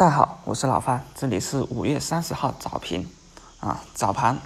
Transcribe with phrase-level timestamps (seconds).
[0.00, 3.06] 大家好，我是老范，这里是五月三十号早评
[3.58, 3.84] 啊。
[3.92, 4.38] 早盘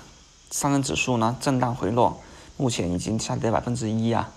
[0.50, 2.20] 上证指数呢震荡回落，
[2.56, 4.30] 目前已经下跌百分之一啊。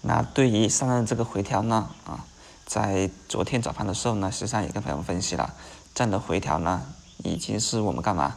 [0.00, 2.26] 那对于上证这个回调呢啊，
[2.66, 5.54] 在昨天早盘的时候呢，实际上也跟朋友们分析了，
[5.94, 6.82] 这样的回调呢，
[7.18, 8.34] 已经是我们干嘛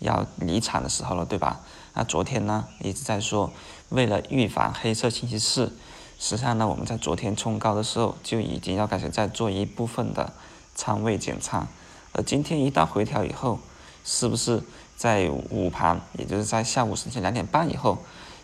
[0.00, 1.60] 要离场的时候了，对吧？
[1.92, 3.52] 那昨天呢一直在说，
[3.90, 5.72] 为了预防黑色星期四。
[6.18, 10.32] 实际上呢，我们在昨天冲高的时候就已经要开始在做一部分的
[10.74, 11.66] 仓位减仓，
[12.12, 13.58] 而今天一旦回调以后，
[14.04, 14.62] 是不是
[14.96, 17.98] 在午盘，也就是在下午时间两点半以后，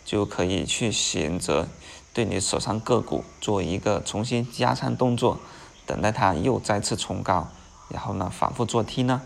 [0.05, 1.69] 就可以去选择
[2.13, 5.39] 对你手上个股做一个重新加仓动作，
[5.87, 7.49] 等待它又再次冲高，
[7.89, 9.23] 然后呢反复做 T 呢？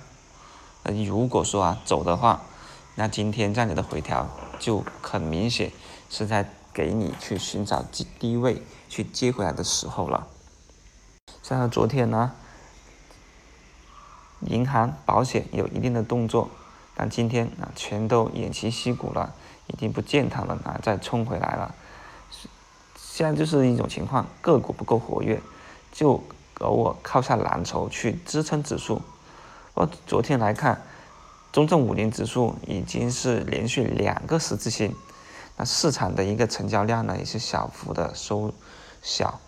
[0.82, 2.42] 呃，如果说啊走的话，
[2.94, 5.70] 那今天这样子的回调就很明显
[6.08, 6.50] 是在。
[6.74, 10.27] 给你去寻找低低位去接回来的时候了。
[11.41, 12.32] 像昨天呢，
[14.46, 16.50] 银行、保险有一定的动作，
[16.94, 19.34] 但今天啊全都偃旗息鼓了，
[19.66, 21.74] 已经不见它们啊再冲回来了。
[22.96, 25.41] 现在就是一种情况，个股不够活跃，
[25.92, 26.22] 就
[26.60, 29.00] 偶尔靠下蓝筹去支撑指数。
[29.74, 30.82] 我昨天来看，
[31.52, 34.94] 中证五零指数已经是连续两个十字星。
[35.56, 38.52] 那市场的一个成交量呢，也是小幅的收
[39.02, 39.41] 小。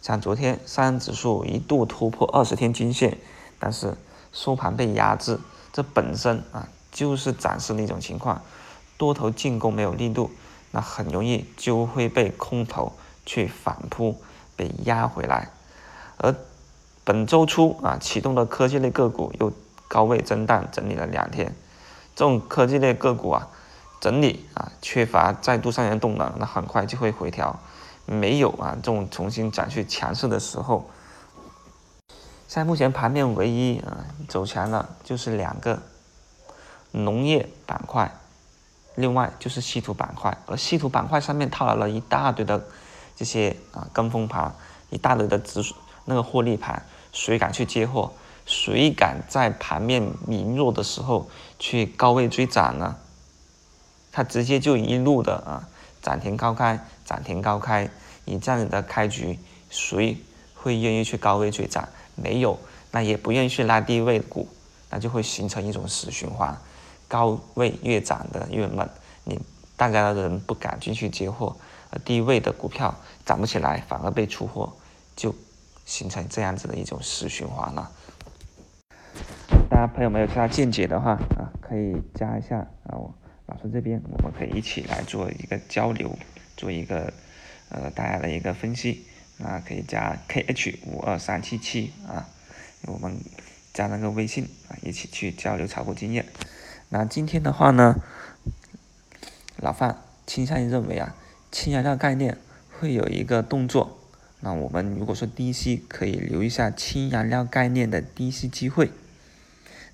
[0.00, 3.18] 像昨天上证指数一度突破二十天均线，
[3.58, 3.96] 但是
[4.32, 5.38] 收盘被压制，
[5.72, 8.42] 这本身啊就是展示的一种情况，
[8.96, 10.30] 多头进攻没有力度，
[10.70, 12.92] 那很容易就会被空头
[13.24, 14.20] 去反扑，
[14.56, 15.50] 被压回来。
[16.16, 16.34] 而
[17.04, 19.52] 本周初啊启动的科技类个股又
[19.88, 21.54] 高位震荡整理了两天，
[22.16, 23.48] 这种科技类个股啊。
[24.00, 27.60] 整理啊，缺乏再度上扬动能，那很快就会回调。
[28.04, 30.90] 没有啊，这种重新展去强势的时候，
[32.52, 35.80] 在目前盘面唯一啊走强的，就是两个
[36.90, 38.14] 农业板块，
[38.94, 40.36] 另外就是稀土板块。
[40.44, 42.62] 而稀土板块上面套来了一大堆的
[43.16, 44.54] 这些啊跟风盘，
[44.90, 45.74] 一大堆的指数
[46.04, 48.12] 那个获利盘，谁敢去接货？
[48.44, 52.96] 谁敢在盘面明弱的时候去高位追涨呢？
[54.12, 55.70] 它直接就一路的啊
[56.02, 57.88] 涨停高开，涨停高开，
[58.26, 59.38] 你这样的开局，
[59.70, 60.18] 谁
[60.54, 61.88] 会愿意去高位追涨？
[62.14, 62.58] 没有，
[62.90, 64.48] 那也不愿意去拉低位股，
[64.90, 66.56] 那就会形成一种死循环，
[67.08, 68.88] 高位越涨的越猛，
[69.24, 69.40] 你
[69.76, 71.56] 大家的人不敢进去接货，
[71.90, 74.72] 而低位的股票涨不起来，反而被出货，
[75.16, 75.34] 就
[75.84, 77.90] 形成这样子的一种死循环了。
[79.68, 83.14] 大家朋友们有其他见解的话啊，可以加一下啊我。
[83.46, 86.16] 老师这边，我们可以一起来做一个交流，
[86.56, 87.12] 做一个
[87.68, 89.04] 呃大家的一个分析。
[89.42, 92.28] 那可以加 kh 五二三七七啊，
[92.86, 93.18] 我们
[93.74, 96.24] 加那个微信啊，一起去交流炒股经验。
[96.88, 97.96] 那今天的话呢，
[99.56, 101.16] 老范倾向于认为啊，
[101.50, 102.38] 氢燃料概念
[102.78, 103.98] 会有一个动作。
[104.40, 108.90] 那我们如果说低吸，可以留一下氢燃料概念的低吸机会。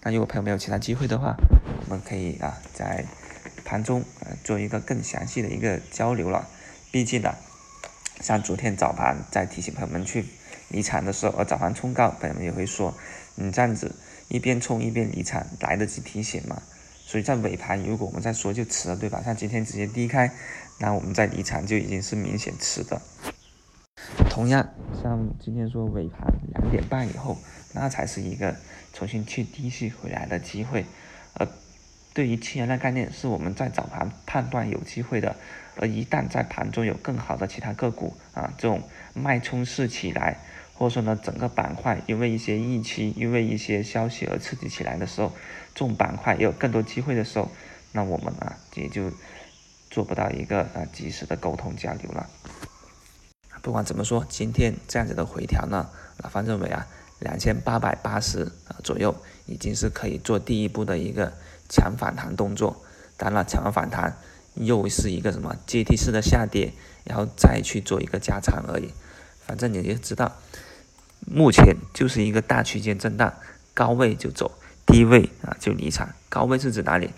[0.03, 1.37] 那如果朋友没有其他机会的话，
[1.85, 3.05] 我们可以啊在。
[3.65, 6.49] 盘中呃做一个更详细的一个交流了，
[6.91, 7.35] 毕竟呢，
[8.21, 10.25] 像昨天早盘在提醒朋友们去
[10.69, 12.95] 离场的时候，而早盘冲高，朋友们也会说，
[13.37, 13.95] 你这样子
[14.29, 16.61] 一边冲一边离场，来得及提醒吗？
[17.07, 19.23] 所以在尾盘如果我们再说就迟了，对吧？
[19.25, 20.31] 像今天直接低开，
[20.79, 23.01] 那我们在离场就已经是明显迟的。
[24.29, 24.69] 同样，
[25.01, 26.21] 像今天说尾盘
[26.55, 27.39] 两点半以后，
[27.73, 28.57] 那才是一个
[28.93, 30.85] 重新去低吸回来的机会，
[31.35, 31.47] 而。
[32.19, 35.37] 对于氢燃料概念是我们在早盘判断有机会的，
[35.77, 38.83] 而一旦在盘中有更好的其他个股啊，这种
[39.15, 40.39] 脉冲式起来，
[40.75, 45.31] 或者说呢整个板块因为一些预期、因为一些消息而刺激起来的时候，
[45.77, 47.49] 这种板块也有更多机会的时候，
[47.93, 49.13] 那我们啊也就
[49.89, 52.29] 做不到一个啊及时的沟通交流了。
[53.63, 56.85] 不管怎么说，今天这样子的回调呢，老方认为啊，
[57.21, 59.15] 两千八百八十啊左右
[59.47, 61.33] 已经是可以做第一步的一个。
[61.69, 62.85] 强反弹动作，
[63.17, 64.17] 当然强反弹
[64.55, 66.73] 又是一个什么阶梯式的下跌，
[67.05, 68.93] 然后再去做一个加仓而已。
[69.47, 70.37] 反正你就知道，
[71.27, 73.35] 目前就是一个大区间震荡，
[73.75, 74.53] 高位就走，
[74.87, 76.11] 低位啊就离场。
[76.29, 77.11] 高位是指哪里？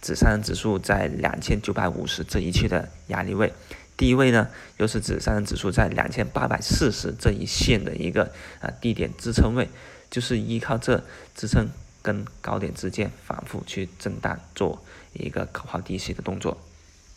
[0.00, 3.52] 指上证指数在两千九百五十这一区的压力位，
[3.96, 4.46] 低位呢
[4.76, 9.68] 又是指上证指数在两千八百四十这一线的一个啊低点支撑位，
[10.08, 11.02] 就是依靠这
[11.34, 11.68] 支撑。
[12.02, 16.56] 跟高点之间反复去震荡，做一个高抛低吸的动作。